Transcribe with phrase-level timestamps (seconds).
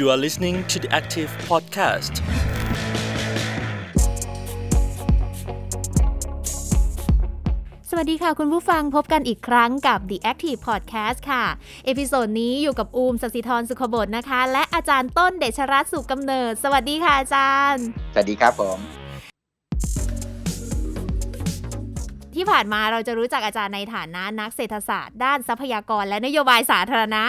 [0.00, 2.14] You are listening to the Active Podcast.
[7.90, 11.44] สวัสดีค่ะคุณผู้ฟังพบกันอีกครั้งกับ The Active Podcast ค่ะ
[11.84, 18.78] episode นี้อยู่กับอูมศศิธรสุขบทนะคะ และอาจารย์ต้นเดชรัตน์สุกำเนิด สวัสดีค่ะอาจารย์ สวัสดีครับผม
[22.34, 27.24] ที่ผ่านมาเราจะรู้จักอาจารย์ในฐานะนักเศรษฐศาสตร์ ด้านทรัพยากรและนโยบายสาธารณะ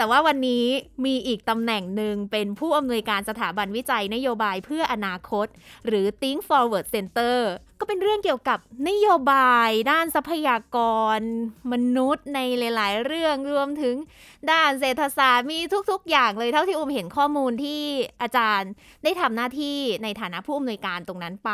[0.00, 0.64] แต่ว่าวันนี้
[1.06, 5.46] มีอีกตำแหน่งหนึ่งเป็นผู้อำนวยการสถาบันวิจัยนโยบายเพื่ออนาคต
[5.86, 7.36] หรือ Think Forward Center
[7.80, 8.58] ก็เป็นเรื่องเกี่ยวกับ
[8.88, 10.78] นโยบายด้านทรัพยาก
[11.18, 11.20] ร
[11.72, 13.96] มนุษย์ในหลาย ๆ เรื่องรวมถึง
[14.50, 15.58] ด้านเศรษฐศาสตร์มี
[15.90, 17.82] ทุก ๆ อย่างเลยเท่าที่อุ้มเห็นข้อมูลที่
[18.22, 18.70] อาจารย์
[19.04, 21.50] ได้ทำหน้าที่ในฐานะผู้อำนวยการตรงนั้นไป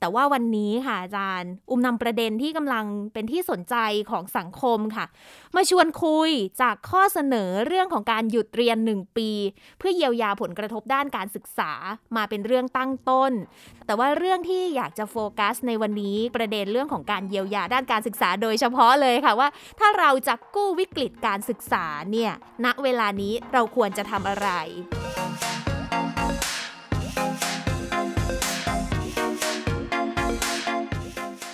[0.00, 3.76] แต่ว่าวันนี้ค่ะอาจารย์ อุ้มนำประเด็นที่กำลังเป็นที่สนใจ
[4.10, 5.06] ของสังคมค่ะ
[5.56, 6.30] มาชวนคุย
[6.62, 9.30] จากข้อเสนอเรื่องของการหยุดเรียน 1 ปี
[9.78, 11.72] เพื่อเยียวยาผลกระทบด้านการศึกษา
[12.16, 13.32] มาเป็นเรื่องตั้งต้น
[13.86, 19.48] แต่ว่าเรื่องที่อยากจะโฟกัสในวันนี้ประเด็นเรื่องของการเยียวยาด้านการศึกษาโดยเฉพาะเลยค่ะว่า
[19.80, 22.32] ถ้าเราจะกู้วิกฤตการศึกษาเนี่ย
[22.64, 24.48] ณเวลานี้เราควรจะทำอะไร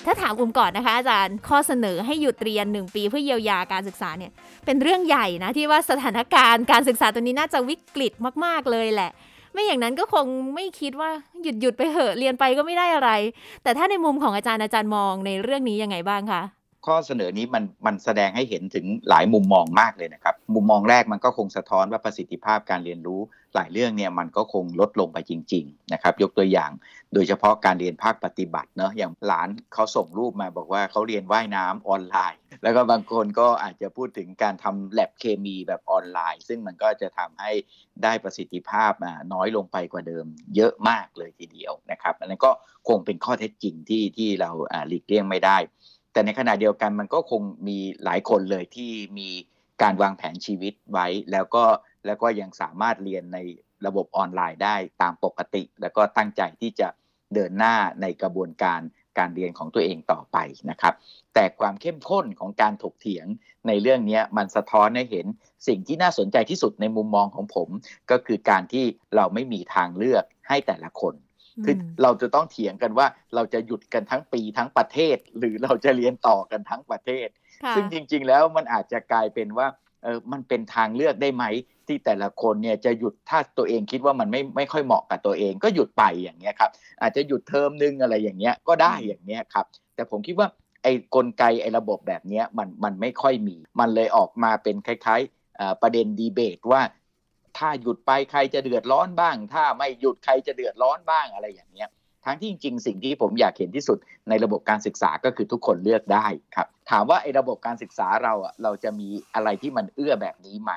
[0.06, 4.33] ถ้าถามอุ้มก่อนนะคะอาจารย์ข้อเสนอให้หยุดเรียน 1 ปีเพื่อเยียวยาการศึกษาเนี่ย
[4.67, 8.12] เป็นเรื่องใหญ่นะที่ว่าสถานการณ์การศึกษาตัวนี้น่าจะวิกฤต
[8.45, 9.11] มาก ๆ เลยแหละ
[9.53, 11.11] ไม่อย่างนั้นก็คงไม่คิดว่า
[11.43, 13.11] หยุดหยุดไปเหอะเรียนไปก็ไม่ได้อะไร
[13.62, 16.43] แต่ถ้าในมุมของอาจารย์อาจารย์มองในเรื่องนี้ยังไงบ้างคะ
[16.86, 23.20] ข้อเสนอนี้มันมันแสดงให้เห็นถึงหลายมุมมองมากเลยนะครับ มุมมองแรกมันก็คงสะท้อนว่าประสิทธิภาพการเรียนรู้
[23.55, 26.70] หลายเรื่องเนี่ยมันก็คงลดลงไปจริง ๆ นะครับ ยกตัวอย่าง
[27.14, 37.53] โดยเฉพาะการเรียนภาคปฏิบัติเนาะอย่างหลานเขาส่งรูปมาบอกว่าเขาเรียนว่ายน้ำออนไลน์ แล้วก็บางคนก็อาจจะพูดถึงการทำแลบเคมีแบบออนไลน์ ซึ่งมันก็จะทำให้
[38.03, 38.92] ได้ประสิทธิภาพ
[39.33, 42.50] น้อยลงไปกว่าเดิม เยอะมากเลยทีเดียวนะครับอันนั้นก็
[42.89, 44.50] คงเป็นข้อเท็จจริงที่ที่เรา
[44.88, 45.59] หลีกเลี่ยงไม่ได้
[46.12, 49.28] แต่ในขณะเดียวกันมันก็คงมีหลายคนเลยที่มี
[49.82, 51.65] การวางแผนชีวิตไว้ แล้วก็
[52.06, 53.38] แล้วก็ยังสามารถเรียนใน
[53.87, 56.88] ระบบออนไลน์ได้ตามปกติ แล้วก็ตั้งใจที่จะ
[57.34, 58.81] เดินหน้าในกระบวนการ
[59.19, 60.37] การเรียนของตัวเองต่อไป
[60.70, 60.94] นะครับ
[61.34, 63.26] แต่ความเข้มข้นของการถกเถียง
[63.66, 65.26] ในเรื่องนี้มันสะท้อนให้เห็น
[65.69, 67.69] สิ่งที่น่าสนใจที่สุดในมุมมองของผม
[68.10, 68.84] ก็คือการที่
[69.16, 71.15] เราไม่มีทางเลือกให้แต่ละคน
[71.65, 77.28] คือเราจะต้องเถียงกันว่าเราจะหยุดกันทั้งปีทั้งประเทศ หรือเราจะเรียนต่อกันทั้งประเทศ
[77.75, 79.66] ซึ่งจริง ๆ แล้วมันอาจจะกลายเป็นว่า
[80.03, 81.44] เออมันเป็นทางเลือกได้ไหม
[81.87, 86.71] ที่แต่ละคนเนี่ยจะหยุดถ้าตัวเองคิดว่ามันไม่ไม่ค่อยเหมาะกับตัวเอง ก็หยุดไปอย่างเงี้ยครับ
[87.03, 90.49] อาจจะหยุดเทอมนึงอะไรอย่างเงี้ยก็ได้อย่างเงี้ยครับแต่ผมคิดว่า
[90.82, 96.81] ไอ้กลไกไอ้ระบบแบบเนี้ยมันมันไม่ค่อยมี มันเลยออกมาเป็นคล้ายๆประเด็นดีเบตว่า
[97.59, 101.88] ถ้าหยุดไปใครจะเดือดร้อนบ้าง ถ้าไม่หยุดใครจะเดือดร้อนบ้างอะไรอย่างเงี้ย
[102.27, 110.72] ทั้งที่จริงๆสิ่งที่ผมอยากเห็นที่สุดในระบบการศึกษาก็คือทุกคนเลือกได้ครับ ถามว่าไอ้ระบบการศึกษาเราอะเราจะมีอะไรที่มันเอื้อแบบนี้ไหม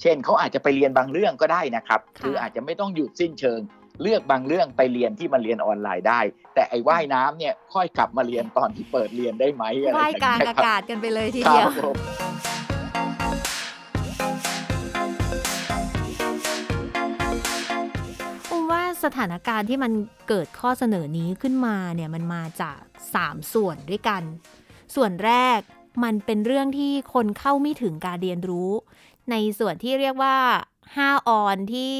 [0.00, 3.60] เช่นเขาอาจจะไปเรียนบางเรื่องก็ได้นะครับคืออาจจะไม่ต้องหยุดสิ้นเชิง
[4.02, 6.20] เลือกบางเรื่องไปเรียนที่มันเรียนออนไลน์ได้
[6.54, 11.68] แต่ไอ้ว่ายน้ำเนี่ยค่อยกลับมาเรียนตอนที่เปิดเรียนได้ไหมอะไรว่ายกลางอากาศกันไปเลยทีเดียว
[19.16, 19.92] ถานการณ์ที่มัน
[20.28, 22.78] เกิดข้อเสนอนี้ขึ้นมาเนี่ยมันมาจาก
[23.14, 24.22] 3 ส่วนด้วยกัน
[24.94, 25.60] ส่วนแรก
[26.04, 28.70] มันเป็นเรื่องที่คนเข้าไม่ถึงการเรียนรู้
[29.30, 30.36] ในส่วนที่เรียกว่า
[30.86, 31.94] 5ออนที่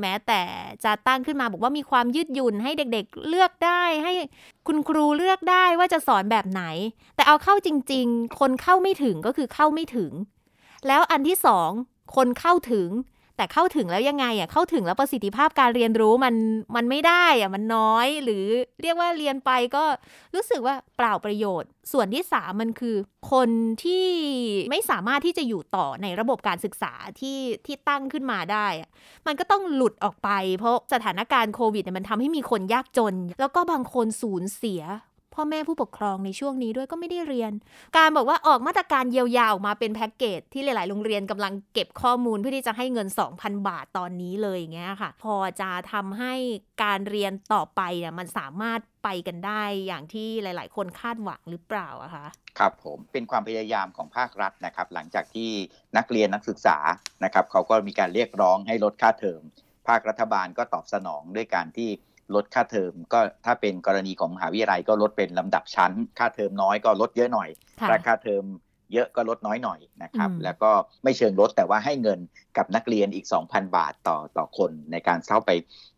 [0.00, 0.42] แม้แต่
[0.84, 4.12] จะตั้งขึ้นมาบอกว่ามีความยืดหยุ่นให้เด็กๆเลือกได้ ให้
[4.66, 6.62] คุณครูเลือกได้ว่าจะสอนแบบไหน
[7.16, 10.12] แต่เอาเข้าจริง ๆ คนเข้าไม่ถึงก็คือเข้าไม่ถึง
[10.86, 11.70] แล้วอันที่สอง
[12.16, 12.88] คนเข้าถึง
[13.36, 16.34] แต่เข้าถึงแล้วยังไงอะเข้าถึงแล้วประสิทธิภาพการเรียนรู้มัน
[16.76, 18.44] มันไม่ได้อะมันน้อย หรือ
[18.82, 19.84] เรียกว่าเรียนไปก็
[20.34, 22.96] รู้สึกว่าเปล่าประโยชน์ ส่วนที่สามมันคือ
[23.32, 23.50] คน
[23.84, 24.06] ที่
[24.70, 28.90] ไม่สามารถที่จะอยู่ต่อในระบบการศึกษาที่ที่ตั้งขึ้นมาได้อะ
[29.26, 34.82] มันก็ต้องหลุดออกไป เพราะสถานการณ์โควิดเนี่ยมันทำให้มีคนยากจน แล้วก็บางคนสูญเสีย
[35.34, 37.52] พ่อแม่ผู้ปกครองในช่วงนี้ด้วยก็ไม่ได้เรียน
[37.96, 43.08] การบอกว่าออกมาตรการเยียวยาออกมาเป็นแพ็กเกจที่หลาย ๆ โรงเรียนกำลังเก็บข้อมูลเพื่อที่จะให้เงิน
[43.38, 46.34] 2,000 บาทตอนนี้เลยอย่างเงี้ยค่ะ พอจะทำให้
[46.84, 52.26] การเรียนต่อไปเนี่ยมันสามารถไปกันได้อย่างที่หลาย ๆ คนคาดหวังหรือเปล่าอะคะ
[52.58, 55.50] ครับผมเป็นความพยายามของภาครัฐนะครับ หลังจากที่
[55.96, 56.78] นักเรียนนักศึกษา
[57.24, 59.42] นะครับเขาก็มีการเรียกร้องให้ลดค่าเทอม
[59.88, 61.90] ภาครัฐบาลก็ตอบสนองด้วยการที่
[62.34, 67.48] ลดค่าเทอมก็ถ้าเป็นกรณีของมหาวิทยาลัยก็ลดเป็นลำดับชั้น ค่าเทอมน้อยก็ลดเยอะหน่อย
[67.88, 68.44] ถ้าค่าเทอม
[68.92, 70.70] เยอะก็ลดน้อยหน่อยนะครับ แล้วก็
[71.04, 72.18] ไม่เชิงลดแต่ว่าให้เงิน
[72.56, 75.50] กับนักเรียนอีก 2,000 บาทต่อต่อคนในการเข้าไป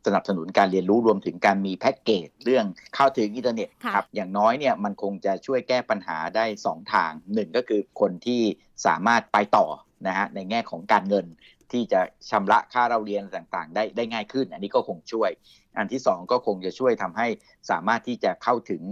[0.07, 8.41] สนับสนุนการเรียนรู้รวมถึงการมีแพ็กเกจเรื่องเข้าถึงอินเทอร์เน็ตครับอย่างน้อยเนี่ยมันคงจะช่วยแก้ปัญหาได้ 2 ทางหนึ่งก็คือคนที่
[8.87, 9.67] สามารถไปต่อ
[10.07, 11.27] นะฮะในแง่ของการเงิน
[11.73, 12.01] ที่จะ
[12.31, 15.31] ชำระค่าเราเรียนต่างๆ ได้ได้ง่ายขึ้น อันนี้ก็คงช่วย
[15.79, 17.27] อันที่ 2 ก็คงจะช่วยทำให้
[17.71, 18.83] สามารถที่จะเข้าถึง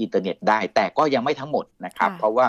[0.00, 2.46] อินเทอร์เน็ตได้ แต่ก็ยังไม่ทั้งหมดนะครับ เพราะว่า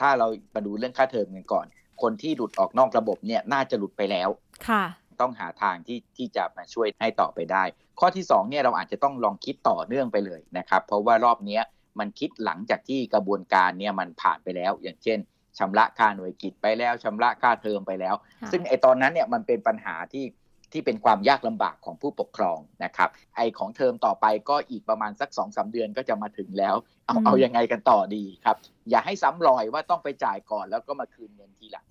[0.00, 1.66] ถ้าเรามาดูเรื่องค่าเทอมกันก่อน
[2.02, 4.28] คนที่หลุดออกนอกระบบเนี่ยน่าจะหลุดไปแล้ว
[4.68, 4.84] ค่ะ
[5.20, 7.64] ต้องหาทางที่ที่จะมาช่วยให้ต่อไปได้
[8.00, 11.60] ข้อที่2เนี่ยเราอาจจะต้องลองคิดต่อเนื่องไปเลยนะครับ เพราะว่ารอบนี้
[11.98, 15.18] มันคิดหลังจากที่กระบวนการเนี่ยมันผ่านไปแล้ว อย่างเช่น
[15.58, 18.14] ชำระค่าหน่วยกิตไปแล้วชำระค่าเทอมไปแล้ว
[18.52, 20.24] ซึ่งไอตอนนั้นเนี่ยมันเป็นปัญหาที่
[20.72, 26.74] ที่เป็นความยากลำบากของผู้ปกครองนะครับ ไอของเทอมต่อไปก็อีกประมาณสักสองสาเดือนก็จะมาถึงแล้ว
[27.06, 28.56] เอาเอายังไงกันต่อดีครับ
[28.90, 31.86] อย่าให้ซ้ำรอยว่าต้องไปจ่ายก่อนแล้วก็มาคืนเงินทีหลัง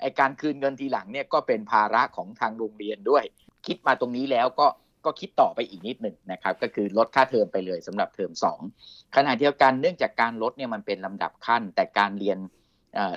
[0.00, 3.24] ไอการคืนเงินทีหลังเนี่ยก็เป็นภาระของทางโรงเรียนด้วย
[3.66, 4.66] คิดมาตรงนี้แล้วก็
[5.04, 8.32] ก็คิดต่อไปอีกนิดหนึ่งนะครับ ก็คือลดค่าเทอมไปเลยสำหรับเทอม
[8.72, 12.38] 2ขณะเดียวกันเนื่องจากการลดเนี่ยมันเป็นลำดับขั้น แต่การเรียน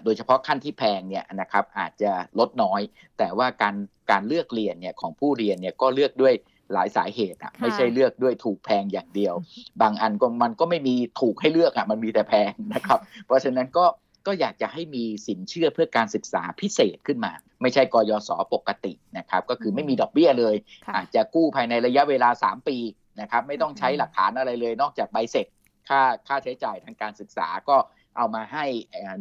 [0.04, 2.82] โดยเฉพาะขั้นที่แพงเนี่ยนะครับอาจจะลดน้อย
[3.18, 3.76] แต่ว่าการ
[4.12, 6.34] การเลือกเรียนเนี่ยของผู้เรียนเนี่ยก็เลือกด้วย
[6.74, 9.36] หลายสาเหตุอะไม่ใช่เลือกด้วยถูกแพงอย่างเดียว
[9.82, 13.86] บางอันก็มันก็ไม่มีถูกให้เลือกอะมันมีแต่แพงนะครับ เพราะฉะนั้นก็
[14.28, 17.32] ก็อยากจะให้มีสินเชื่อเพื่อการศึกษาพิเศษขึ้นมา
[17.62, 20.56] ไม่ใช่กยศปกตินะครับ ก็คือไม่มีดอกเบี้ยเลย
[20.96, 22.78] อาจจะกู้ภายในระยะเวลา 3 ปี
[23.22, 25.48] นะครับ ไม่ต้องใช้หลักฐานอะไรเลย นอกจากใบเสร็จ
[25.90, 27.78] ค่าค่าใช้จ่ายทางการศึกษาก็
[28.18, 28.66] เอามาให้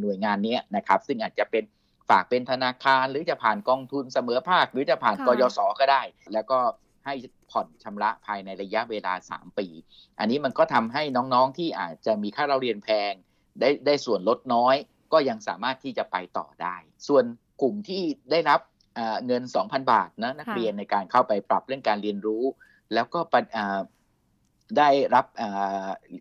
[0.01, 1.65] หน่วยงานนี้นะครับ ซึ่งอาจจะเป็น
[2.11, 6.03] ฝากเป็นธนาคาร หรือจะผ่านกองทุนเสมอภาค หรือจะผ่านกยศก็ได้
[6.33, 6.59] แล้วก็
[7.07, 7.15] ให้
[7.51, 9.67] ผ่อนชำระภายในระยะเวลา 3 ปี
[10.19, 13.13] อันนี้มันก็ทำให้น้องๆที่อาจจะมีค่าเราเรียนแพง
[13.61, 14.77] ได้ได้ส่วนลดน้อย
[15.13, 16.77] ก็ยังสามารถที่จะไปต่อได้
[17.09, 17.25] ส่วน
[17.63, 18.61] กลุ่มที่ได้รับ
[19.27, 22.45] เงิน 2,000 บาทนะนักเรียนในการเข้าไปปรับเรื่องการเรียนรู้
[22.95, 23.21] แล้วก็
[24.79, 25.27] ได้รับ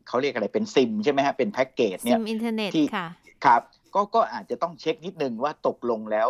[0.07, 3.07] เขาเรียกอะไรเป็นซิมใช่ไหมฮะเป็นแพ็กเกจเนี่ยซิมอินเทอร์เน็ตค่ะ
[3.45, 3.61] ครับ
[3.95, 6.27] ก็ก็อาจจะต้องเช็คนิดนึงว่าตกลงแล้ว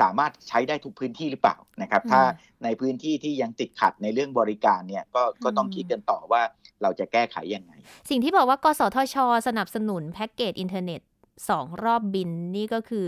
[0.00, 2.22] สามารถใช้ได้ทุกพื้นที่หรือเปล่านะครับ ถ้า
[2.64, 6.42] ในพื้นที่ที่ยังติดขัดในเรื่องบริการเนี่ยก็ก็ต้องคิดกันต่อว่า
[6.82, 7.72] เราจะแก้ไขยังไง
[8.10, 9.16] สิ่งที่บอกว่ากสทช
[9.48, 11.00] สนับสนุนแพ็กเกจอินเทอร์เน็ต
[11.48, 13.06] สองรอบบิลนี่ก็คือ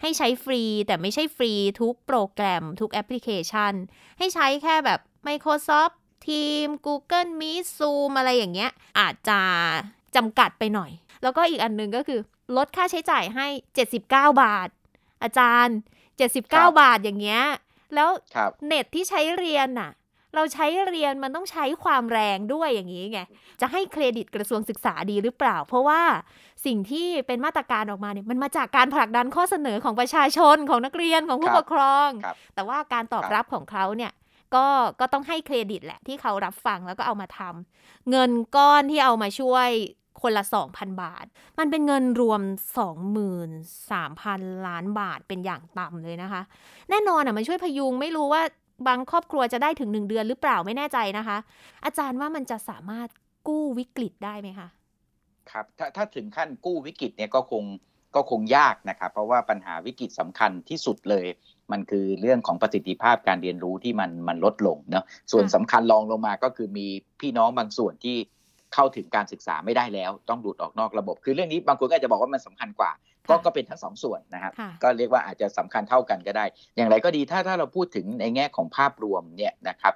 [0.00, 3.72] ให้ใช้ฟรีแต่ไม่ใช่ฟรีทุกโปรแกรมทุกแอปพลิเคชัน
[4.18, 5.94] ให้ใช้แค่แบบ Microsoft
[6.28, 9.38] ทีม Google Meet Zoom อะไรอย่างเงี้ย อาจจะ
[10.16, 10.90] จำกัดไปหน่อย
[11.22, 12.20] แล้วก็อีกอันนึงก็คือ
[12.56, 14.68] ลดค่าใช้จ่ายให้ 79 บาท
[15.22, 15.76] อาจารย์
[16.24, 16.40] 79
[16.80, 17.42] บาทอย่างเงี้ย
[17.94, 18.08] แล้ว
[18.66, 19.90] เน็ตที่ใช้เรียนน่ะ
[20.34, 23.20] เราใช้เรียนมันต้องใช้ความแรงด้วยอย่างนี้ไง
[23.60, 26.02] จะให้เครดิตกระทรวงศึกษาดีหรือเปล่า เพราะว่า
[26.66, 32.08] สิ่งที่เป็นมาตรการออกมาเนี่ยมันมาจากการผลักดันข้อเสนอของประชาชนของนักเรียนของผู้ปกครอง
[32.54, 34.12] แต่ว่าการตอบรับของเขาเนี่ย
[34.56, 34.66] ก็
[35.00, 39.68] ก็ต้องให้เครดิตแหละที่เขารับฟังแล้วก็เอามาทำเงินก้อนที่เอามาช่วย
[40.22, 41.26] คนละ 2,000 บาท
[41.58, 42.40] มันเป็นเงินรวม
[43.14, 46.42] 23,000 ล้านบาทเป็นอย่างต่ำเลยนะคะ
[46.90, 48.42] แน่นอนอะมันช่วยพยุงไม่รู้ว่า
[48.88, 51.36] บางครอบครัวจะได้ถึง 1 เดือนหรือเปล่าไม่แน่ใจนะคะ
[51.84, 53.08] อาจารย์ว่ามันจะสามารถ
[53.48, 54.68] กู้วิกฤตได้ไหมคะ
[55.50, 57.64] ครับถ้าถ้าถึงขั้นกู้วิกฤตเนี่ยก็คง
[58.14, 61.26] ก็คงยากนะครับ เพราะว่าปัญหาวิกฤตสำคัญที่สุดเลย
[61.72, 66.86] มันคือเรื่องของประสิทธิภาพการเรียนรู้ที่มันมันลดลงเนาะส่วนสำคัญรองลงมาก็คือมี
[67.20, 68.16] พี่น้องบางส่วนที่
[68.74, 72.92] เข้าถึงการศึกษาไม่ได้แล้ว ต้องดูดออกนอกระบบ คือเรื่องนี้บางคนก็จะบอกว่ามันสำคัญกว่า
[73.30, 74.52] ก็ก็เป็นทั้งสองส่วนนะครับ
[74.82, 76.44] ก็เรียกว่าอาจจะสำคัญเท่ากันก็ได้
[76.76, 79.94] อย่างไรก็ดีถ้าถ้าเราพูดถึงในแง่ของภาพรวมเนี่ยนะครับ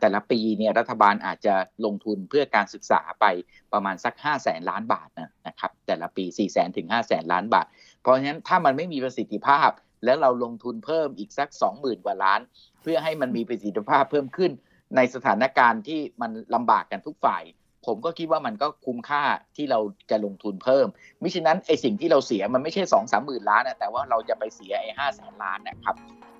[0.00, 1.54] แต่ละปีเนี่ยรัฐบาลอาจจะ
[1.84, 3.24] ลงทุนเพื่อการศึกษาไป
[3.72, 5.08] ประมาณสัก 5 0 0แสนล้านบาท
[5.46, 7.66] นะครับแต่ละปี 4 0 0แสนถึง5 0 0แสนล้านบาท
[8.02, 9.70] เพราะฉะนั้นถ้ามันไม่มีประสิทธิภาพ
[10.06, 12.40] แล้วเราลงทุนเพิ่มอีกสัก 20,000 กว่าล้าน
[12.82, 14.50] เพื่อให้มันมีประสิทธิภาพเพิ่มขึ้น
[14.96, 17.42] ในสถานการณ์ที่มันลำบากกันทุกฝ่าย
[17.86, 19.22] ผมก็คิดว่ามันก็คุ้มค่า
[19.56, 20.86] ที่เราจะลงทุนเพิ่ม
[21.22, 25.94] มิฉะนั้นไอสิ่งที่เราเสียมันไม่ใช่สองสามหมื่นล้านนะแต่ว่าเราจะไปเสียไอห้าแสนล้านนะครับ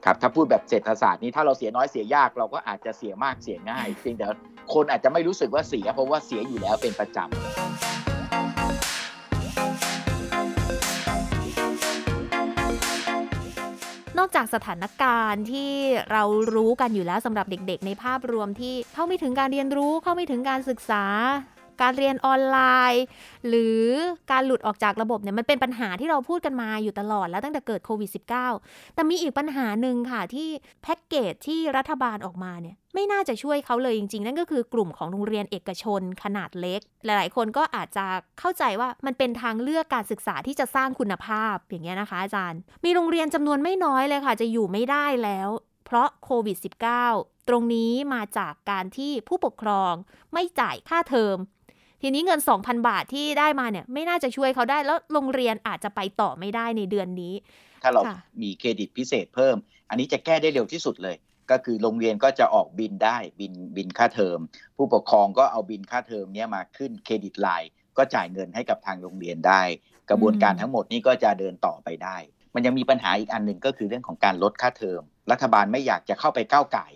[0.05, 4.27] ครับถ้าพูดแบบเศรษฐศาสตร์นี้ถ้าเราเสียน้อยเสียยากเราก็อาจจะเสียมากเสียง่ายเพียงแต่
[4.75, 7.96] คนอาจจะไม่รู้สึกว่าเสียเพราะว่าเสียอยู่แล้วเป็นประจำ
[14.27, 15.73] อกจากสถานการณ์ที่
[16.13, 16.23] เรา
[16.55, 21.05] รู้กันอยู่แล้วสำหรับเด็ก ๆ ในภาพรวมที่เข้าไม่ถึงการเรียนรู้เข้าไม่ถึงการศึกษา
[21.83, 22.59] การเรียนออนไล
[22.93, 23.05] น์
[23.49, 23.83] หรือ
[24.31, 30.49] การหลุดออกจากระบบเนี่ยมันเป็นปัญหาที่เราพูดกันมาอยู่ตลอดแล้วตั้งแต่เกิดโควิด -19 แต่มีอีกปัญหาหนึ่งค่ะที่
[30.83, 38.07] แพ็กเกจที่รัฐบาลออกมาเนี่ยไม่น่าจะช่วยเขาเลยจริงๆ นั่นก็คือกลุ่มของโรงเรียนเอกชนขนาดเล็ก หลายๆ คนก็อาจจะ
[38.39, 45.49] เข้าใจว่ามันเป็นทางเลือกการศึกษาที่จะสร้างคุณภาพอย่างเงี้ยนะคะอาจารย์ มีโรงเรียนจำนวนไม่น้อยเลยค่ะ จะอยู่ไม่ได้แล้ว
[45.87, 46.57] เพราะโควิด
[47.03, 49.93] -19 ตรงนี้มาจากการที่ผู้ปกครอง
[50.33, 51.37] ไม่จ่ายค่าเทอม
[52.03, 57.35] ทีนี้เงิน 2,000 บาทที่ได้มาเนี่ยไม่น่าจะช่วยเขาได้แล้วโรงเรียนอาจจะไปต่อไม่ได้ในเดือนนี้
[57.83, 59.57] ถ้าเราค่ะมีเครดิตพิเศษเพิ่ม
[59.89, 61.17] อันนี้จะแก้ได้เร็วที่สุดเลย
[61.51, 64.39] ก็คือโรงเรียนก็จะออกบิลได้บิลบิลค่าเทอม
[64.77, 69.63] ผู้ปกครองก็เอาบิลค่าเทอมเนี้ยมาขึ้น credit line ก็จ่ายเงินให้กับทางโรงเรียนได้
[70.11, 72.17] กระบวนการทั้งหมดนี้ก็จะเดินต่อไปได้
[72.55, 76.87] มันยังมีปัญหาอีกอันหนึ่งก็คือเรื่องของการลดค่าเทอม รัฐบาลไม่อยากจะเข้าไปก้าวก่าย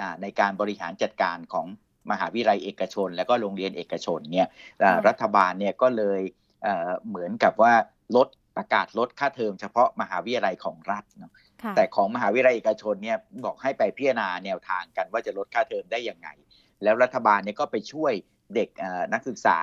[0.00, 1.66] อ่าในการบริหารจัดการของ
[2.10, 4.46] มหาวิทยาลัยเอกชน และก็โรงเรียนเอกชนเนี่ย
[4.82, 6.20] อ่าค่ะรัฐบาลเนี่ยก็เลย
[6.62, 7.72] เอ่อเหมือนกับว่า
[8.16, 16.28] ลดประกาศลดค่าเทอมเฉพาะมหาวิทยาลัยของรัฐเนาะค่ะแต่ของมหาวิทยาลัยเอกชนเนี่ยบอกให้ไปพิจารณาแนวทางกันว่าจะลดค่าเทอมได้ยังไง
[16.82, 18.12] แล้วรัฐบาลเนี่ยก็ไปช่วย
[18.54, 19.58] เด็กเอ่อนักศึกษา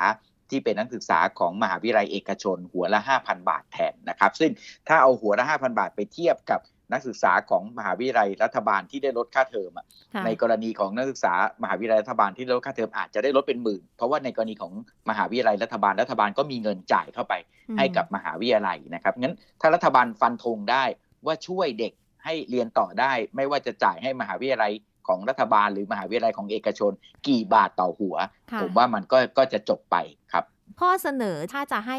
[0.50, 4.52] ที่เป็นนักศึกษาของมหาวิทยาลัยเอกชน หัวละ 5,000 บาทแทนนะครับ ซึ่ง
[4.88, 6.60] ถ้าเอาหัวละ 5,000 บาทไปเทียบกับ
[6.92, 14.74] นักศึกษาของมหาวิทยาลัยรัฐบาลที่ได้ลดค่าเทอมอะค่ะในกรณีของนักศึกษามหาวิทยาลัยรัฐบาลที่ได้ลดค่าเทอมอาจจะได้ลดเป็นหมื่น เพราะว่าในกรณีของ
[15.10, 17.34] มหาวิทยาลัยรัฐบาลรัฐบาลก็มีเงินจ่ายเข้าไป
[17.78, 20.84] ให้กับมหาวิทยาลัยนะครับงั้นถ้ารัฐบาลฟันธงได้
[21.26, 21.94] ว่าช่วยเด็ก
[22.26, 24.72] ให้เรียนต่อได้ ไม่ว่าจะจ่ายให้มหาวิทยาลัย
[25.08, 26.92] ของรัฐบาลหรือมหาวิทยาลัยของเอกชน
[27.28, 28.16] กี่บาทต่อหัว
[28.52, 29.96] ค่ะผมว่ามันก็ก็จะจบไป
[30.34, 30.44] ครับ
[30.82, 31.98] ข้อเสนอถ้าจะให้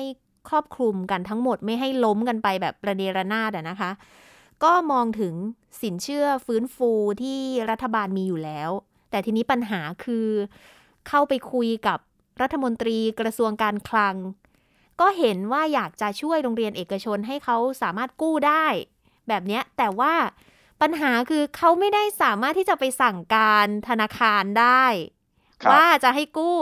[0.49, 3.90] ครอบคลุมกันทั้งหมดไม่ให้ล้มกันไปแบบประเดระนาดอะนะคะ
[4.65, 5.35] ก็มองถึง
[5.83, 6.91] สินเชื่อฟื้นฟู
[7.23, 8.71] ที่รัฐบาลมีอยู่แล้ว
[9.11, 10.29] แต่ทีนี้ปัญหาคือ
[11.09, 11.99] เข้าไปคุยกับ
[12.43, 14.17] รัฐมนตรีกระทรวงการคลัง
[15.01, 18.67] ก็เห็นว่าอยากจะช่วยโรงเรียนเอกชนให้เขาสามารถกู้ได้
[19.29, 20.15] แบบเนี้ยแต่ว่า
[20.83, 24.85] ปัญหาคือเขาไม่ได้สามารถที่จะไปสั่งการธนาคารได้
[25.63, 26.59] ครับว่าจะให้กู้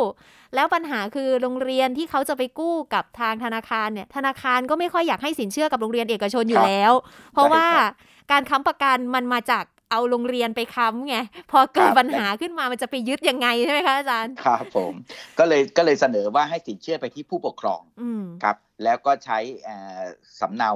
[0.55, 6.93] แล้วปัญหาคือโรงเรียนที่เขาจะไปกู้กับทางธนาคารเนี่ย ธนาคารก็ไม่ค่อยอยากให้สินเชื่อกับโรงเรียนเอกชนอยู่ครับแล้ว
[7.33, 11.17] เพราะว่าใช่ครับการค้ำประกันมันมาจากเอาโรงเรียนไปค้ำไง
[11.51, 14.95] พอเกิดครับปัญหาขึ้นมามันจะไปยึดยังไงใช่ไหมคะอาจารย์ครับผม
[15.39, 20.01] ก็เลยก็เลยเสนอว่าให้สินเชื่อไปที่ผู้ปกครองอืมครับแล้วก็ใช้เอ่อ
[20.41, 20.71] สำเนา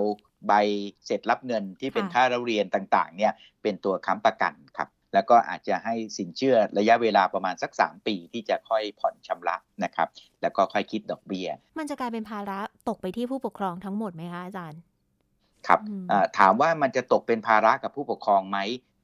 [0.47, 0.53] ใบ
[1.07, 3.33] เสร็จรับเงินที่เป็นค่ะค่าเราเรียนต่างๆ เนี่ย
[3.63, 10.09] เป็นตัวค้ำประกันครับ แล้วก็อาจจะให้สินเชื่อระยะเวลาประมาณสัก 3 ปีที่จะค่อยผ่อนชำระนะครับ
[10.43, 11.49] แล้วก็ค่อยคิดดอกเบี้ย
[11.79, 14.81] มันจะกลายเป็นภาระตกไปที่ผู้ปกครองทั้งหมดไหมคะอาจารย์
[15.67, 18.59] ครับอืมอ่าถามว่ามันจะตกเป็นภาระกับผู้ปกครองไหม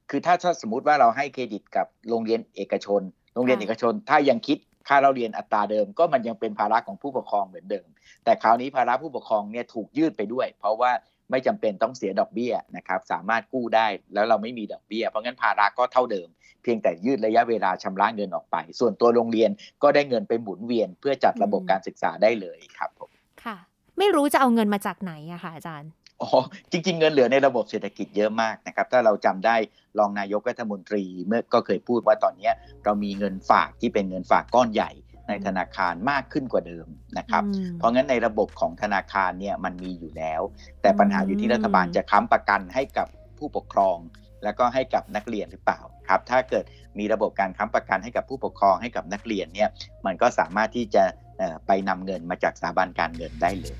[0.09, 3.01] คือถ้าถ้าสมมติว่าเราให้เครดิตกับโรงเรียนเอกชน
[3.35, 4.57] โรงเรียนค่ะเอกชน ถ้ายังคิด
[4.87, 7.87] ค่าเราเรียนอัตราเดิมก็มันยังเป็นภาระของผู้ปกครองเหมือนเดิม
[8.23, 10.91] แต่คราวนี้ภาระผู้ปกครองเนี่ยถูกยืดไปด้วย เพราะว่า
[11.31, 16.27] ไม่จำเป็นต้องเสียดอกเบี้ยนะครับสามารถกู้ได้แล้วเราไม่มีดอกเบี้ย เพราะงั้นภาระก็เท่าเดิม
[16.63, 19.49] เพียงแต่ยืดระยะเวลาชำระเงินออกไป ส่วนตัวโรงเรียน
[19.83, 23.09] ก็ได้เงินไปหมุนเวียน เพื่อจัดระบบอืมการศึกษาได้เลยครับผม
[23.43, 23.57] ค่ะ
[23.97, 25.91] ไม่รู้จะเอาเงินมาจากไหนอะค่ะอาจารย์
[26.21, 26.29] อ๋อ
[26.71, 29.55] จริง ๆ เงินเหลือในระบบเศรษฐกิจเยอะมากนะครับ ถ้าเราจำได้
[29.99, 32.53] รองนายกรัฐมนตรีเมื่อก็เคยพูดว่าตอนเนี้ย
[32.83, 34.91] เรามีเงินฝากที่เป็นเงินฝากก้อนใหญ่
[35.27, 40.41] ในธนาคารมากขึ้นกว่าเดิมนะครับอืมเพราะงั้นในระบบของธนาคารเนี่ยมันมีอยู่แล้ว
[40.81, 43.97] แต่ปัญหาอยู่ที่รัฐบาลอืมจะค้ำประกันให้กับผู้ปกครอง
[44.43, 46.65] แล้วก็ให้กับนักเรียนหรือเปล่าครับ ถ้าเกิด
[46.99, 49.69] มีระบบการค้ำประกันให้กับผู้ปกครองให้กับนักเรียนเนี่ย
[50.05, 51.03] มันก็สามารถที่จะ
[51.37, 53.75] เอ่อไปนำเงินมาจากสถาบันการเงินได้เลย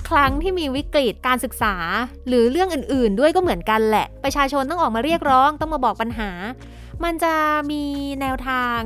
[0.00, 1.74] กครั้งที่มีวิกฤตการศึกษา
[2.28, 6.30] หรือเรื่องอื่นๆ ด้วยก็เหมือนกันแหละ ประชาชนต้องออกมาเรียกร้องต้องมาบอกปัญหา
[7.04, 7.34] มันจะ
[7.70, 7.82] มี
[8.20, 8.78] แนวทาง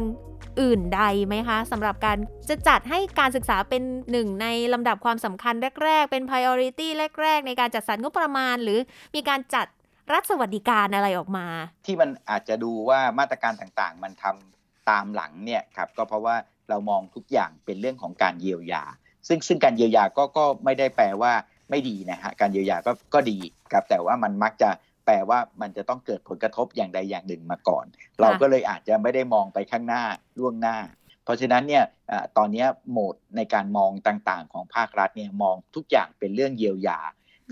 [0.60, 6.88] อื่นใดไหมคะสำหรับการจะจัดให้การศึกษาเป็นหนึ่งในลำดับความสำคัญแรก ๆ เป็น priority
[7.22, 8.78] แรก ๆ ในการจัดสรรงบประมาณ หรือ
[9.14, 9.66] มีการจัด
[10.12, 11.46] รัฐสวัสดิการอะไรออกมา
[11.86, 16.36] ที่มันอาจจะดูว่ามาตรการต่างๆ มันทำตามหลังเนี่ยครับก็เพราะว่า
[16.68, 18.84] เรามองทุกอย่างเป็นเรื่องของการเยียวยา
[19.28, 21.32] ซึ่งซึ่งการเยียวยาก็ก็ไม่ได้แปลว่า
[21.70, 23.38] ไม่ดีนะฮะการเยียวยาก็ก็ดี
[23.72, 24.70] ครับแต่ว่ามันมักจะ
[25.06, 27.84] แปลว่ามันจะต้องเกิดผลกระทบอย่างใดอย่างหนึ่งมาก่อน
[28.20, 30.02] เราก็เลยอาจจะไม่ได้มองไปข้างหน้า
[30.38, 30.76] ล่วงหน้า
[31.24, 36.98] เพราะฉะนั้นเนี่ยอาตอนเนี้ยโหมดในการมองต่างๆ ของภาครัฐเนี่ยมองทุกอย่างเป็นเรื่องเยียวยา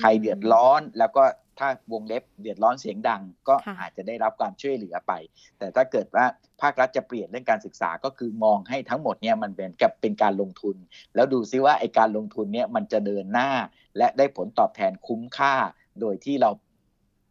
[0.00, 1.22] ใครเดือดร้อนแล้วก็
[1.58, 5.12] ถ้าวงเล็บเดือดร้อนเสียงดังก็ค่ะอาจจะได้รับความช่วยเหลือไป
[5.58, 6.24] แต่ถ้าเกิดว่า
[6.60, 10.76] ภาครัฐจะเปลี่ยนเรื่องการศึกษาก็คือมองให้ทั้งหมดเนี่ยมันเป็นกับเป็นการลงทุน
[11.14, 13.50] แล้วดูซิว่าไอการลงทุนเนี่ยมันจะเดินหน้า
[13.98, 15.54] และได้ผลตอบแทนคุ้มค่า
[16.00, 16.50] โดยที่เรา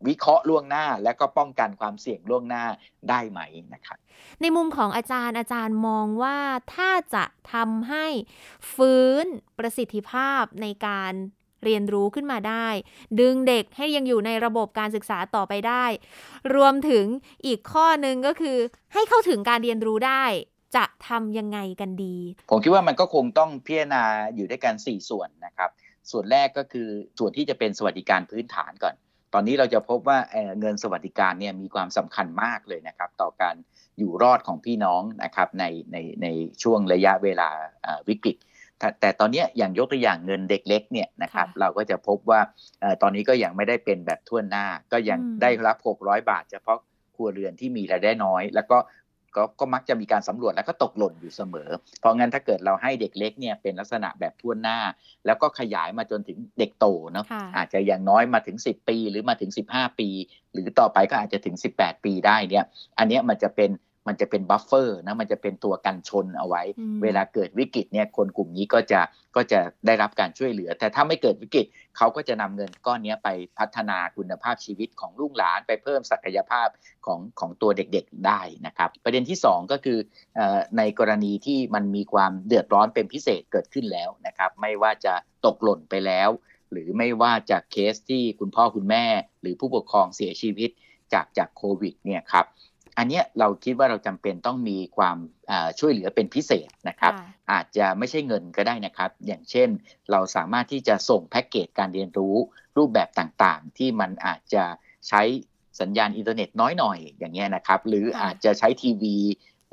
[0.08, 2.64] วิเคราะห์ล่วงหน้า และก็ป้องกันความเสี่ยงล่วงหน้า
[3.10, 3.40] ได้ไหม
[3.74, 3.98] นะครับ
[4.42, 6.38] ในมุมของอาจารย์อาจารย์มองว่า
[6.76, 8.06] ถ้าจะทำให้
[8.74, 9.26] ฟื้น
[9.58, 11.14] ประสิทธิภาพในการ
[11.66, 12.68] เรียนรู้ขึ้นมาได้
[13.20, 15.86] ดึงเด็กให้ยังอยู่ในระบบการศึกษาต่อไปได้
[16.56, 17.06] รวมถึง
[17.46, 18.58] อีกข้อหนึ่งก็คือ
[18.94, 20.24] ให้เข้าถึงการเรียนรู้ได้
[20.76, 22.16] จะทำยังไงกันดี
[22.50, 24.04] ผมคิดว่ามันก็คงต้องพิจารณา
[24.36, 25.70] อยู่ด้วยกัน 4 ส่วนนะครับ
[26.12, 26.88] ส่วนแรกก็คือ
[27.20, 28.96] ส่วนที่จะเป็นสวัสดิการพื้นฐานก่อน
[29.34, 30.18] ตอนนี้เราจะพบว่า
[30.60, 33.56] เงินสวัสดิการเนี่ยมีความสำคัญมากเลยนะครับ ต่อการ
[34.00, 36.28] อยู่รอดของพี่น้องนะครับในในใน
[36.64, 37.50] ช่วงระยะเวลา
[38.08, 38.38] วิกฤต
[39.02, 42.40] แต่ตอนนี้อย่างยกตัวอย่างเงินเด็กเล็กเนี่ยนะครับเราก็จะพบว่า
[43.02, 46.78] ตอนนี้ก็ยังไม่ได้เป็นแบบทั่วหน้า ก็ยังได้รับ 600 บาท เฉพาะ
[47.16, 48.78] ครัวเรือนที่มีรายได้น้อย แล้วก็
[49.38, 54.78] ก็ก็มักจะมีการสำรวจแล้วก็ตกหล่นอยู่เสมอ เพราะงั้นถ้าเกิดเราให้เด็กเล็กเนี่ยเป็นลักษณะแบบทั่วหน้า
[55.26, 57.26] แล้วก็ขยายมาจนถึงเด็กโตเนาะ
[57.58, 60.10] อาจจะอย่างน้อยมาถึง 10 ปี หรือมาถึง 15 ปี
[60.54, 62.66] หรือต่อไปก็อาจจะถึง 18 ปีได้เนี่ย
[62.98, 63.70] อันนี้มันจะเป็น
[64.08, 66.64] มันจะเป็น buffer นะมันจะเป็นตัวกันชนเอาไว้
[67.04, 69.02] เวลาเกิดวิกฤตเนี่ยคนกลุ่มนี้ก็จะ
[69.36, 71.66] ก็จะได้รับการช่วยเหลือ แต่ถ้าไม่เกิดวิกฤต
[71.98, 76.68] เขาก็จะนำเงินก้อนนี้ไปพัฒนาคุณภาพชีวิตของลูกหลานไปเพิ่มศักยภาพ
[77.06, 79.98] ของของตัวเด็กๆได้นะครับ ประเด็นที่ 2 ก็คือ
[80.78, 85.14] ในกรณีที่มันมีความเดือดร้อนเป็นพิเศษเกิดขึ้นแล้วนะครับ ไม่ว่าจะ
[85.46, 86.30] ตกหล่นไปแล้ว
[86.72, 89.06] หรือไม่ว่าจากเคสที่คุณพ่อคุณแม่
[89.42, 90.70] หรือผู้ปกครองเสียชีวิต
[91.14, 92.46] จากจากโควิดเนี่ยครับ
[92.98, 95.18] อันนี้เราคิดว่าเราจำเป็นต้องมีความ
[95.80, 97.14] ช่วยเหลือเป็นพิเศษนะครับ
[97.52, 99.70] อาจจะไม่ใช่เงินก็ได้นะครับ อย่างเช่น
[100.12, 102.36] เราสามารถที่จะส่งแพ็กเกจการเรียนรู้
[102.78, 104.64] รูปแบบต่างๆ ที่มันอาจจะ
[105.08, 105.22] ใช้
[105.82, 109.16] สัญญาณอินเทอร์เน็ตน้อยหน่อยอย่างเงี้ยนะครับ หรืออาจจะใช้ทีวี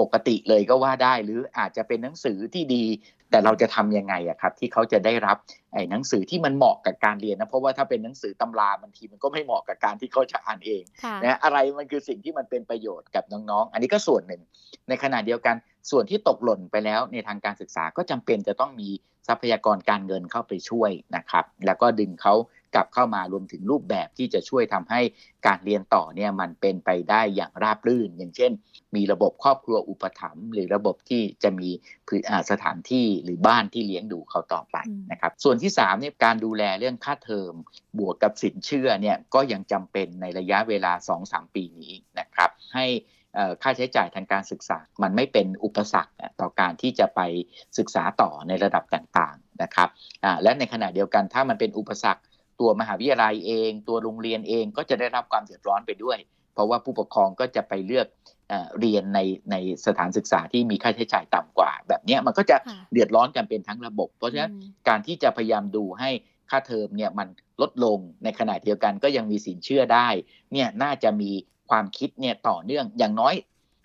[0.00, 2.84] ปกติเลยก็ว่าได้ หรืออาจจะเป็นหนังสือที่ดี
[3.30, 5.36] แต่เราจะทํำยังไงอะครับที่เขาจะได้รับ
[5.72, 10.82] ไอ้หนังสือที่มันเหมาะกับการเรียนนะเพราะว่าถ้าเป็นหนังสือตำราบางทีมันก็ไม่เหมาะกับการที่เขาจะอ่านเอง
[11.22, 14.42] นะอะไรมันคือสิ่งที่มันเป็นประโยชน์กับน้องๆ อันนี้ก็ส่วนหนึ่ง
[14.88, 15.56] ในขณะเดียวกัน
[15.90, 18.88] ส่วนที่ตกหล่นไปแล้วในทางการศึกษาก็จำเป็นจะต้องมี
[19.28, 22.34] ทรัพยากรการเงินเข้าไปช่วยนะครับ แล้วก็ดึงเขา
[22.74, 25.00] กลับเข้ามารวมถึงรูปแบบที่จะช่วยทำให้
[25.46, 28.52] การเรียนต่อเนี่ยมันเป็นไปได้อย่างราบรื่น อย่างเช่น
[28.96, 31.68] มีระบบครอบครัวอุปถัมภ์หรือระบบที่จะมี
[32.50, 34.76] สถานที่หรือบ้านที่เลี้ยงดูเขาต่อไป
[35.10, 37.52] นะครับส่วนที่3เนี่ยการดูแลเรื่องค่าเทอม
[37.98, 40.92] บวกกับสินเชื่อเนี่ยก็ยังจำเป็นในระยะเวลา
[41.24, 42.86] 2-3 ปีนี้นะครับให้
[43.62, 47.20] ค่าใช้จ่ายทางการศึกษา มันไม่เป็นอุปสรรคต่อการที่จะไป
[47.78, 49.88] ศึกษาต่อในระดับต่างๆนะครับ
[50.42, 52.22] และในขณะเดียวกันถ้ามันเป็นอุปสรรค
[52.60, 56.18] ตัวมหาวิทยาลัยเอง ตัวโรงเรียนเองก็จะได้รับความเดือดร้อนไปด้วย
[56.54, 58.06] เพราะว่าผู้ปกครองก็จะไปเลือก
[58.80, 59.20] เรียนใน
[59.50, 62.56] ในสถานศึกษาที่มีค่าใช้จ่ายต่ำกว่า แบบนี้มันก็จะ
[62.92, 64.52] เดือดร้อนกันเป็นทั้งระบบ เพราะฉะนั้น
[64.88, 66.10] การที่จะพยายามดูให้
[66.50, 67.28] ค่าเทอมเนี่ยมัน
[67.60, 70.08] ลดลงในขณะเดียวกันก็ยังมีสินเชื่อได้
[70.52, 71.30] เนี่ยน่าจะมี
[71.70, 73.34] ความคิดเนี่ยต่อเนื่องอย่างน้อย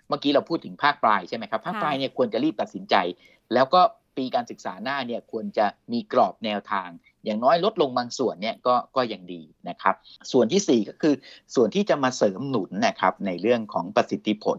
[0.08, 2.94] เมื่อกี้เราพูดถึงภาคปลายใช่ไหมครับภาคปลายเนี่ยควรจะรีบตัดสินใจ
[3.54, 3.80] แล้วก็
[4.16, 6.88] ปีการศึกษาหน้าเนี่ยควรจะมีกรอบแนวทาง
[7.26, 9.94] อย่างน้อยลดลงบางส่วนเนี่ยก็ก็ยังดีนะครับ
[10.32, 11.14] ส่วนที่ 4 ก็คือ
[11.54, 14.58] ส่วนที่จะมาเสริมหนุนนะครับในเรื่องของประสิทธิผล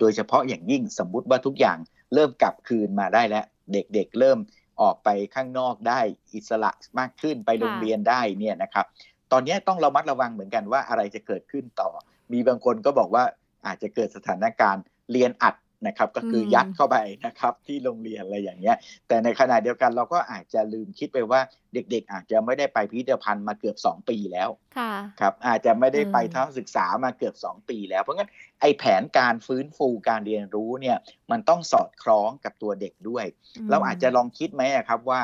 [0.00, 1.78] โดยเฉพาะอย่างยิ่งสมมุติว่าทุกอย่าง
[2.14, 4.38] เริ่มกลับคืนมาได้แล้วเด็กๆเริ่ม
[4.82, 6.00] ออกไปข้างนอกได้
[6.34, 8.86] อิสระมากขึ้นไปโรงเรียนได้เนี่ยนะครับ
[9.32, 11.90] ตอนนี้ต้องระมัดระวังเหมือนกันว่าอะไรจะเกิดขึ้นต่อ
[12.32, 13.24] มีบางคนก็บอกว่า
[13.66, 15.54] อาจจะเกิดสถานการณ์เรียนอัด
[15.86, 18.76] นะครับ ก็คือยัดเข้าไปนะครับที่โรงเรียนอะไรอย่างเงี้ย
[19.08, 21.40] แต่ในขณะเดียวกันเราก็อาจจะลืมคิดไปว่า
[21.74, 24.48] เด็กๆ อาจจะไม่ได้ไปพิพิธภัณฑ์มาเกือบ 2 ปีแล้ว
[25.20, 30.96] ครับ อาจจะไม่ได้ไปทัศนศึกษามาเกือบ 2 ปีแล้ว เพราะงั้นไอแผนการฟื้นฟูการเรียนรู้เนี่ย
[31.30, 33.24] มันต้องสอดคล้องกับตัวเด็กด้วย
[33.70, 35.20] เราอาจจะลองคิดไหมครับว่า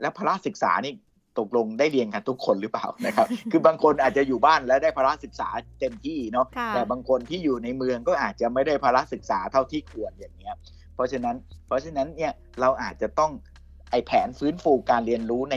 [0.00, 0.92] แล้วพละศึกษานี่
[1.38, 5.48] ตกลงได้เรียนกันทุกคนหรือเปล่านะครับ คือบางคนอาจจะอยู่บ้านแล้วได้พละศึกษา
[5.80, 10.54] เต็มที่เนาะแต่บางคนที่อยู่ในเมืองก็อาจจะไม่ได้พละศึกษาเท่าที่ควรอย่างเงี้ย
[10.94, 13.32] เพราะฉะนั้นเพราะฉะนั้นเนี่ยเราอาจจะต้อง
[13.90, 15.54] ไอแผนฟื้นฟูการเรียนรู้ใน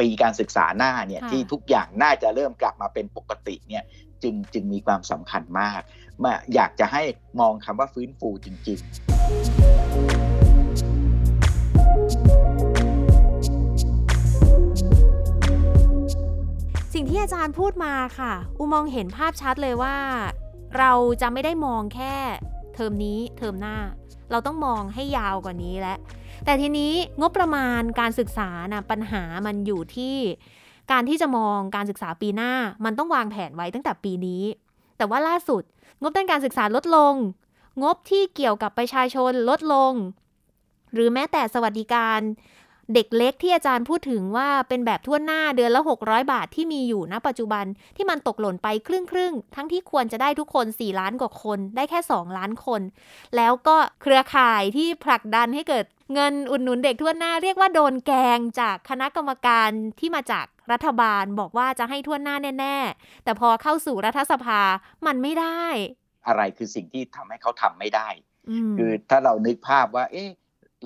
[0.00, 3.84] ปีการศึกษาหน้าเนี่ยที่ทุกอย่างน่าจะเริ่มกลับมาเป็นปกติเนี่ย
[4.22, 5.80] จึงจึงมีความสำคัญมาก
[6.24, 7.02] มาอยากจะให้
[7.40, 10.31] มองคำว่าฟื้นฟูจริง ๆ
[17.02, 19.96] สิ่งที่อาจารย์พูดมาค่ะอุมองเห็นภาพชัดเลยว่า
[20.78, 22.14] เราจะไม่ได้มองแค่
[22.74, 23.76] เทอมนี้เทอมหน้า
[24.30, 25.96] เราต้องมองให้ยาวกว่านี้และ
[26.44, 30.16] แต่ทีนี้งบประมาณการศึกษานะปัญหามันอยู่ที่
[30.92, 32.52] การที่จะมองการศึกษาปีหน้า
[32.84, 34.42] มันต้องวางแผนไว้ตั้งแต่ปีนี้
[34.96, 35.62] แต่ว่าล่าสุด
[36.00, 37.14] งบด้านการศึกษาลดลง
[37.82, 39.92] งบที่เกี่ยวกับประชาชนลดลง
[40.94, 42.20] หรือแม้แต่สวัสดิการ
[42.94, 47.64] เด็กเล็กที่อาจารย์พูดถึงว่าเป็นแบบทั่วหน้าเดือนละ 600 บาทที่มีอยู่ณปัจจุบัน
[47.96, 52.80] ที่มันตกหล่นไปครึ่งครึ่งทั้งที่ควรจะได้ทุกคน 4 ล้านกว่าคน ได้แค่ 2 ล้านคน
[53.36, 64.60] แล้วก็เครือข่ายที่ผลักดันให้เกิดเงินอุดหนุนเด็กทั่วหน้าเรียกว่าโดนแกงจากคณะกรรมการที่มาจากรัฐบาลบอกว่าจะให้ทั่วหน้าแน่ ๆ แต่พอเข้าสู่รัฐสภา
[65.06, 65.62] มันไม่ได้
[66.26, 68.08] อะไรคือสิ่งที่ทำให้เขาทำไม่ได้
[68.50, 70.28] อืมคือถ้าเรานึกภาพว่า เอ๊ะ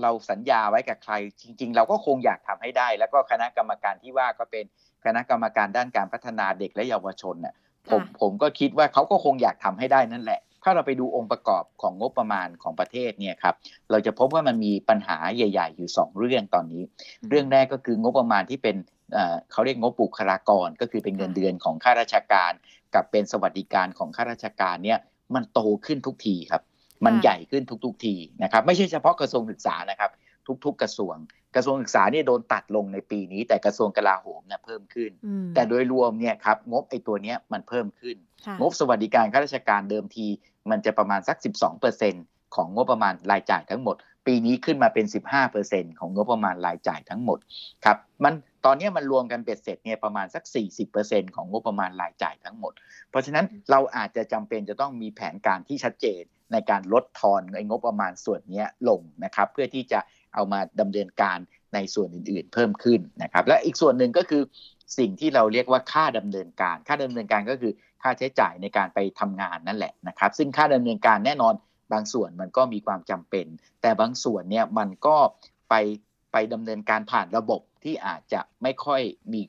[0.02, 4.64] เราสัญญาไว้กับใคร จริง ๆ เราก็คงอยากทำให้ได้ แล้วก็คณะกรรมการที่ว่าก็เป็น
[5.04, 7.54] คณะกรรมการด้านการพัฒนาเด็กและเยาวชนน่ะ
[7.90, 13.54] ผมค่ะผมก็คิดว่าเขาก็คงอยากทำให้ได้นั่นแหละ ถ้าเราไปดูองค์ประกอบของงบประมาณของประเทศเนี่ยครับ
[13.90, 16.82] เราจะพบว่ามันมีปัญหาใหญ่ ๆ อยู่สองเรื่องตอนนี้
[17.28, 18.76] เรื่องแรกก็คืองบประมาณที่เป็น
[19.12, 22.52] เอ่อเขาเรียกงบบุคลากร ก็คือเป็นเงินค่ะเดือนของข้าราชการ
[22.94, 24.98] กับเป็นสวัสดิการของข้าราชการเนี่ย
[25.34, 26.62] มันโตขึ้นทุกทีครับ
[27.04, 30.10] มันใหญ่ขึ้นทุก ๆ ทีนะครับ ไม่ใช่เฉพาะกระทรวงศึกษานะครับ
[30.64, 31.16] ทุก ๆ กระทรวง
[31.54, 40.26] กระทรวงศึกษาเนี่ยโดนตัดลงในปีนี้ แต่กระทรวงกลาโหมเนี่ยเพิ่มขึ้นอืมแต่โดยรวมเนี่ยครับงบไอ้ตัวเนี้ยมันเพิ่มขึ้นค่ะงบสวัสดิการข้าราชการเดิมที
[40.70, 41.36] มันจะประมาณสัก
[41.96, 45.06] 12%ของงบประมาณรายจ่ายทั้งหมด ปีนี้ขึ้นมาเป็น
[45.52, 47.38] 15%ของงบประมาณรายจ่ายทั้งหมด
[47.84, 50.44] ครับมันตอนเนี้ยมันรวมกันเบ็ดเสร็จเนี่ยประมาณสัก
[50.90, 52.72] 40%ของงบประมาณรายจ่ายทั้งหมด
[53.10, 60.00] เพราะฉะนั้นเราอาจจะจำเป็นจะต้องมีแผนการที่ชัดเจน ในการลดทอนงบประมาณส่วนนี้ลงนะครับเพื่อที่จะ
[60.34, 61.38] เอามาดำเนินการ
[61.74, 64.42] ในส่วนอื่นๆ เพิ่มขึ้นนะครับ และอีกส่วนหนึ่งก็คือ
[64.98, 71.54] สิ่งที่เราเรียกว่าค่าดำเนินการ ค่าดำเนินการก็คือค่าใช้จ่ายในการไปทำงานนั่นแหละนะครับ ซึ่งค่าดำเนินการแน่นอน
[71.92, 73.46] บางส่วนมันก็มีความจำเป็น
[73.82, 75.16] แต่บางส่วนเนี่ยมันก็
[75.70, 75.74] ไป
[76.32, 79.42] ไปดำเนินการผ่านระบบที่อาจจะไม่ค่อยมี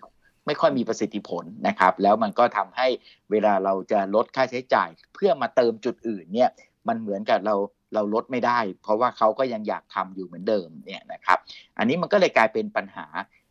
[0.46, 2.88] ไม่ค่อยมีประสิทธิผลนะครับ แล้วมันก็ทำให้
[3.32, 6.50] เวลาเราจะลดค่าใช้จ่าย เพื่อมาเติมจุดอื่นเนี่ย
[6.88, 7.56] มันเหมือนกับเรา
[7.94, 11.40] เราลดไม่ได้ เพราะว่าเขาก็ยังอยากทำอยู่เหมือนเดิมเนี่ยนะครับ
[11.78, 13.06] อันนี้มันก็เลยกลายเป็นปัญหา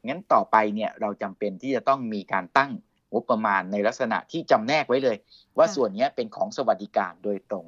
[0.07, 2.71] งั้นต่อไปเนี่ยเราจำเป็นที่จะต้องมีการตั้ง
[3.13, 5.17] งบประมาณในลักษณะที่จำแนกไว้เลย
[5.57, 7.67] ว่าค่ะส่วนเนี้ยเป็นของสวัสดิการโดยตรง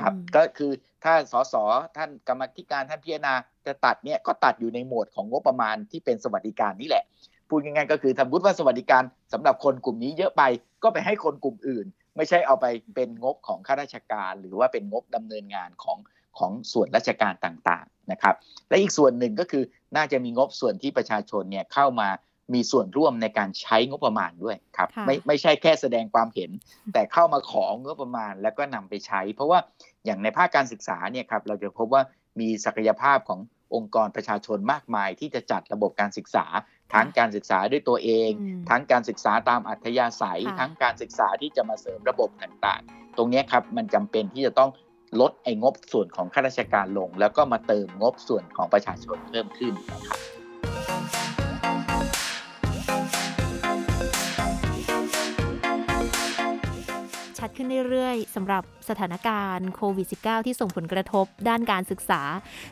[0.00, 0.72] ครับอืมก็คือ
[1.04, 1.54] ถ้าสส
[1.96, 3.34] ท่านกรรมาธิการท่านพิจารณา
[3.66, 7.04] จะตัดเนี่ยก็ตัดอยู่ในหมวดของงบประมาณที่เป็นสวัสดิการนี่แหละ
[7.48, 9.02] พูดง่ายๆก็คือสมมติว่าสวัสดิการ
[9.32, 10.42] สำหรับคนกลุ่มนี้เยอะไป
[10.82, 15.98] ก็ไปให้คนกลุ่มอื่น ไม่ใช่เอาไปเป็นงบของข้าราชการ หรือว่าเป็นงบดำเนินงานของ
[16.38, 18.34] ของส่วนราชการต่างๆนะครับ
[18.68, 19.64] และอีกส่วนหนึ่งก็คือ
[19.96, 22.08] น่าจะมีงบส่วนที่ประชาชนเนี่ยเข้ามา
[22.54, 26.50] มีส่วนร่วมในการใช้งบประมาณด้วยครับค่ะไม่ไม่ใช่แค่แสดงความเห็น
[26.92, 29.58] แต่เข้ามาของงบประมาณแล้วก็นำไปใช้ เพราะว่า
[30.04, 32.02] อย่างในภาคการศึกษาเนี่ยครับเราจะพบว่า
[32.40, 33.40] มีศักยภาพของ
[33.74, 36.46] องค์กรประชาชนมากมาย ที่จะจัดระบบการศึกษา
[36.94, 44.70] ทั้งการศึกษาด้วยตัวเองอืมทั้งการศึกษาตามอัธยาศัยค่ะทั้งการศึกษาที่จะมาเสริมระบบต่างๆ ตรงเนี้ยครับมันจำเป็นที่จะต้อง
[45.20, 50.43] ลดไอ้งบส่วนของข้าราชการลง แล้วก็มาเติมงบส่วนของประชาชนเพิ่มขึ้นนะครับ
[57.56, 62.22] ขึ้นเรื่อยๆสำหรับสถานการณ์โควิด -19 ที่ส่งผลกระทบด้านการศึกษา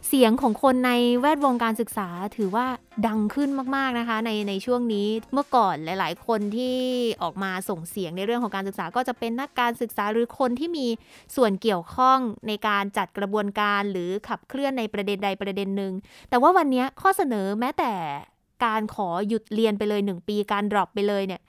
[0.08, 2.66] เสียงของคนในแวดวงการศึกษาถือว่า
[3.06, 6.76] ดังขึ้นมากๆนะคะ ในในช่วงนี้เมื่อก่อนหลาย ๆ คนที่
[7.22, 10.86] ออกมาส่งเสียงในเรื่องของการศึกษา ก็จะเป็นนักการศึกษาหรือคนที่มี
[11.36, 12.18] ส่วนเกี่ยวข้อง
[12.48, 15.92] ในการจัดกระบวนการหรือขับเคลื่อนในประเด็นใดประเด็นหนึ่ง
[16.30, 17.92] แต่ว่าวันนี้ข้อเสนอแม้แต่
[18.64, 21.42] การขอหยุดเรียนไปเลยหนึ่งปีการดรอปไปเลยเนี่ย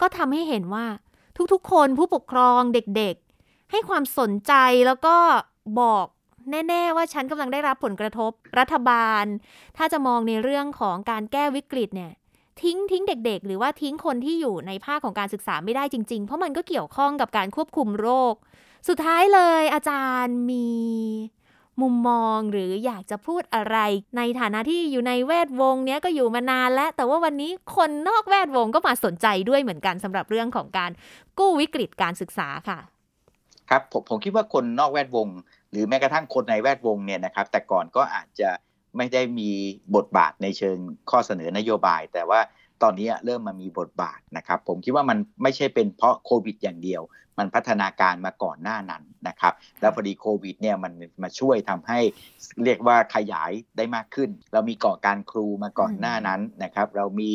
[0.00, 0.84] ก็ทำให้เห็นว่า
[1.52, 4.52] ทุกๆ คนผู้ปกครองเด็กๆ ให้ความสนใจ
[4.86, 5.16] แล้วก็
[5.80, 6.06] บอก
[6.50, 9.24] แน่ๆว่าฉันกำลังได้รับผลกระทบรัฐบาล
[9.76, 12.12] ถ้าจะมองในเรื่องของการแก้วิกฤตเนี่ย
[12.62, 18.34] ทิ้งทิ้งเด็กๆ หรือว่าทิ้งคนที่อยู่ในภาคของการศึกษาไม่ได้จริง ๆ เพราะมันก็เกี่ยวข้องกับการควบคุมโรค
[18.88, 20.68] สุดท้ายเลยอาจารย์มี
[21.80, 23.76] มุมมองหรืออยากจะพูดอะไร
[24.16, 30.90] ในฐานะที่อยู่ในแวดวงเนี้ยก็อยู่มานานแล้ว แต่ว่าวันนี้คนนอกแวดวงก็มาสนใจด้วยเหมือนกันสำหรับเรื่องของการ
[31.38, 32.78] กู้วิกฤตการศึกษาค่ะ
[33.70, 35.28] ครับผมผมคิดว่าคนนอกแวดวง
[35.70, 38.50] หรือแม้กระทั่งคนในแวดวงเนี่ยนะครับ แต่ก่อนก็อาจจะ
[38.96, 39.50] ไม่ได้มี
[39.96, 40.76] บทบาทในเชิง
[41.10, 42.40] ข้อเสนอนโยบาย แต่ว่า
[42.82, 47.02] ตอนนี้เริ่มมามีบทบาทนะครับ ผมคิดว่ามันไม่ใช่เป็นเพราะโควิดอย่างเดียว
[47.38, 52.00] มันพัฒนาการมาก่อนหน้านั้นนะครับ แล้วพอดีโควิดเนี่ยมันมาช่วยทำให้
[52.64, 57.30] เรียกว่าขยายได้มากขึ้น เรามีก่อการครูมาก่อนหน้านั้นนะครับ เรามี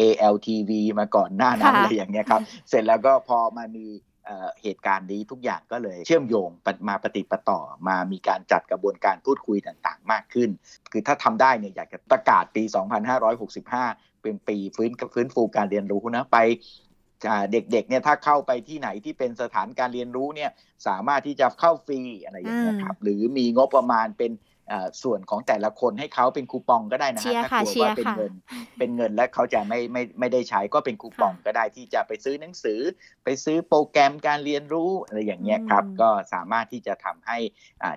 [0.00, 0.70] ALTV
[1.00, 3.86] มาก่อนหน้านั้นค่ะอะไรอย่างเงี้ยครับ เสร็จแล้วก็พอมามี
[4.24, 10.50] เอ่อเหตุการณ์นี้ทุกอย่างก็เลยเชื่อมโยงปะมาปฏิดปะต่อมามีการจัดกระบวนการพูดคุยต่างๆ มากขึ้น
[10.92, 12.62] คือถ้าทำได้เนี่ยอยากจะประกาศปี
[13.28, 16.38] 2565 เป็นปีฟื้นฟื้นฟูการเรียนรู้นะไป
[17.28, 20.50] อ่าเด็กๆเนี่ยถ้าเข้าไปที่ไหนที่เป็นสถานการเรียนรู้เนี่ย
[20.86, 24.32] สามารถที่จะเข้าฟรีอะไรอย่างเงี้ยครับหรือมีงบประมาณเป็น
[25.02, 28.32] ส่วนของแต่ละคนให้เขาเป็นคูปองก็ได้นะฮะถ้ากลัวว่าเป็นเงิน
[28.78, 32.80] เป็นเงินและเขาจะไม่ไม่ไม่ได้ใช้ก็เป็นคูปองก็ได้ที่จะไปซื้อหนังสือ
[33.24, 37.38] ไปซื้อโปรแกรมการเรียนรู้อะไรอย่างเงี้ยครับก็สามารถที่จะทำให้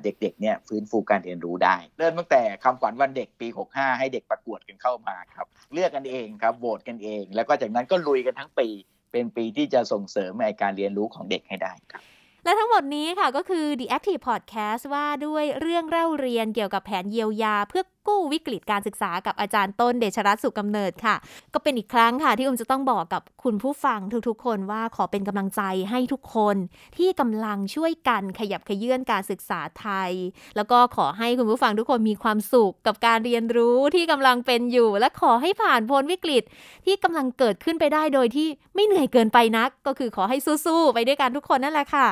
[0.03, 8.67] เด็กๆเนี่ยฟื้นฟูการเรียนรู้ได้ เริ่มตั้งแต่คำขวัญวันเด็กปี 65 ให้เด็กประกวดกันเข้ามาครับเลือกกันเองครับโหวตกันเอง แล้วก็จากนั้นก็ลุยกันทั้งปี
[9.11, 12.03] เป็นปีที่จะส่งเสริมในการเรียนรู้ของเด็กให้ได้ครับ
[12.43, 21.15] และทั้งหมดนี้ค่ะก็คือ The Active Podcast ว่าด้วยเรื่องเล่าเรียนเกี่ยวกับแผนเยียวยาเพื่อ กู้วิกฤตการศึกษากับอาจารย์ต้นเดชรัตน์สุกำเนิดค่ะ
[21.53, 26.55] ก็เป็นอีกครั้งค่ะ ที่อุ้มจะต้องบอกกับคุณผู้ฟังทุกๆ คนว่าขอเป็นกำลังใจให้ทุกคน
[26.97, 30.11] ที่กำลังช่วยกันขยับขยื่นการศึกษาไทย
[30.55, 36.43] แล้วก็ขอให้คุณผู้ฟังทุกคนมีความสุขกับการเรียนรู้ที่กำลังเป็นอยู่ และขอให้ผ่านพ้นวิกฤต
[36.85, 42.07] ที่กำลังเกิดขึ้นไปได้โดยที่ไม่เหนื่อยเกินไปนัก ก็คือขอให้สู้ๆไปด้วยกันทุกคนนั่นแหละค่ะ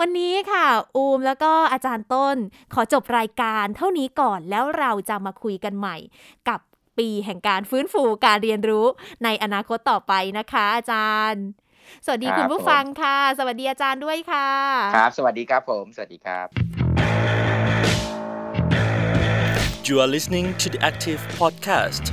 [0.00, 2.36] วันนี้ค่ะ อูมแล้วก็อาจารย์ต้น
[2.74, 5.96] ขอจบรายการเท่านี้ก่อนแล้วเราจะมาคุยกันใหม่
[6.48, 6.60] กับ
[6.98, 8.86] ปีแห่งการฟื้นฟูการเรียนรู้
[9.24, 11.44] ในอนาคตต่อไปนะคะ อาจารย์
[12.04, 14.48] สวัสดีคุณผู้ฟังค่ะ สวัสดีอาจารย์ด้วยค่ะ
[14.96, 16.46] ครับ สวัสดีครับผม สวัสดีครับ
[19.88, 22.04] You are listening to the Active Podcast